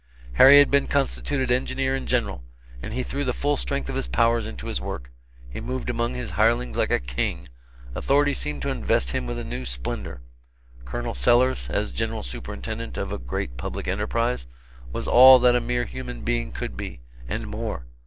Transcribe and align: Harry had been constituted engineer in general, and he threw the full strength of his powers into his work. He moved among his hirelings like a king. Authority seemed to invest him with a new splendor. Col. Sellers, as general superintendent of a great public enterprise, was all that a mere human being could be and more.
Harry 0.33 0.57
had 0.57 0.71
been 0.71 0.87
constituted 0.87 1.51
engineer 1.51 1.95
in 1.95 2.07
general, 2.07 2.41
and 2.81 2.91
he 2.95 3.03
threw 3.03 3.23
the 3.23 3.33
full 3.35 3.55
strength 3.55 3.87
of 3.87 3.93
his 3.93 4.07
powers 4.07 4.47
into 4.47 4.65
his 4.65 4.81
work. 4.81 5.11
He 5.47 5.61
moved 5.61 5.91
among 5.91 6.15
his 6.15 6.31
hirelings 6.31 6.75
like 6.75 6.89
a 6.89 6.99
king. 6.99 7.47
Authority 7.93 8.33
seemed 8.33 8.63
to 8.63 8.69
invest 8.69 9.11
him 9.11 9.27
with 9.27 9.37
a 9.37 9.43
new 9.43 9.63
splendor. 9.63 10.21
Col. 10.85 11.13
Sellers, 11.13 11.69
as 11.69 11.91
general 11.91 12.23
superintendent 12.23 12.97
of 12.97 13.11
a 13.11 13.19
great 13.19 13.57
public 13.57 13.87
enterprise, 13.87 14.47
was 14.91 15.07
all 15.07 15.37
that 15.37 15.55
a 15.55 15.61
mere 15.61 15.85
human 15.85 16.23
being 16.23 16.51
could 16.51 16.75
be 16.75 17.01
and 17.29 17.47
more. 17.47 17.85